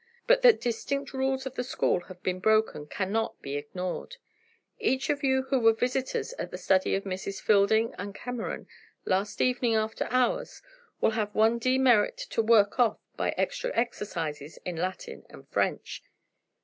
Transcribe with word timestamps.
But 0.25 0.41
that 0.41 0.59
distinct 0.59 1.13
rules 1.13 1.45
of 1.45 1.53
the 1.53 1.63
school 1.63 1.99
have 2.05 2.23
been 2.23 2.39
broken 2.39 2.87
cannot 2.87 3.39
be 3.39 3.55
ignored. 3.55 4.17
Each 4.79 5.11
of 5.11 5.23
you 5.23 5.43
who 5.43 5.59
were 5.59 5.73
visitors 5.75 6.33
at 6.39 6.49
the 6.49 6.57
study 6.57 6.95
of 6.95 7.05
Misses 7.05 7.39
Fielding 7.39 7.93
and 7.99 8.15
Cameron 8.15 8.65
last 9.05 9.41
evening 9.41 9.75
after 9.75 10.05
hours 10.09 10.63
will 11.01 11.11
have 11.11 11.35
one 11.35 11.59
demerit 11.59 12.17
to 12.17 12.41
work 12.41 12.79
off 12.79 12.97
by 13.15 13.35
extra 13.37 13.69
exercises 13.75 14.57
in 14.65 14.75
Latin 14.75 15.23
and 15.29 15.47
French. 15.49 16.01